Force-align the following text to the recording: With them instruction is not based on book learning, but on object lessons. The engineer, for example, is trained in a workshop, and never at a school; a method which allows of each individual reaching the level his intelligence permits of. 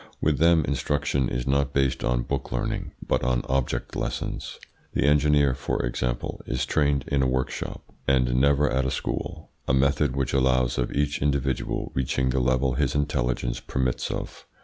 With 0.19 0.39
them 0.39 0.65
instruction 0.65 1.29
is 1.29 1.45
not 1.45 1.73
based 1.73 2.03
on 2.03 2.23
book 2.23 2.51
learning, 2.51 2.93
but 3.07 3.23
on 3.23 3.43
object 3.47 3.95
lessons. 3.95 4.59
The 4.93 5.05
engineer, 5.05 5.53
for 5.53 5.85
example, 5.85 6.41
is 6.47 6.65
trained 6.65 7.05
in 7.09 7.21
a 7.21 7.27
workshop, 7.27 7.83
and 8.07 8.35
never 8.37 8.67
at 8.67 8.83
a 8.83 8.89
school; 8.89 9.51
a 9.67 9.75
method 9.75 10.15
which 10.15 10.33
allows 10.33 10.79
of 10.79 10.91
each 10.91 11.21
individual 11.21 11.91
reaching 11.93 12.31
the 12.31 12.39
level 12.39 12.73
his 12.73 12.95
intelligence 12.95 13.59
permits 13.59 14.09
of. 14.09 14.47